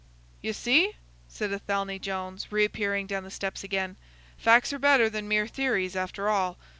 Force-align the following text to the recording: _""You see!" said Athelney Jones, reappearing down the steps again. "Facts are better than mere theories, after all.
_""You 0.41 0.51
see!" 0.51 0.95
said 1.27 1.53
Athelney 1.53 1.99
Jones, 1.99 2.51
reappearing 2.51 3.05
down 3.05 3.21
the 3.23 3.29
steps 3.29 3.63
again. 3.63 3.97
"Facts 4.35 4.73
are 4.73 4.79
better 4.79 5.11
than 5.11 5.27
mere 5.27 5.45
theories, 5.45 5.95
after 5.95 6.27
all. 6.27 6.57